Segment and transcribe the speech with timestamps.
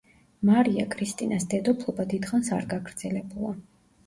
[0.49, 3.55] მარია კრისტინას დედოფლობა დიდხანს არ გაგრძელებულა.